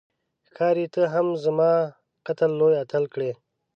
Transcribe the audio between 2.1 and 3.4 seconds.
قتل لوی اتل کړې